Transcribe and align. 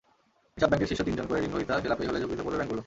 এসব 0.57 0.67
ব্যাংকের 0.69 0.89
শীর্ষ 0.89 1.01
তিনজন 1.07 1.25
করে 1.29 1.39
ঋণগ্রহীতা 1.45 1.73
খেলাপি 1.83 2.03
হলে 2.07 2.19
ঝুঁকিতে 2.21 2.43
পড়বে 2.45 2.57
ব্যাংকগুলো। 2.59 2.79